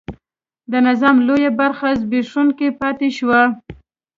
[0.71, 3.41] د نظام لویه برخه زبېښونکې پاتې شوه.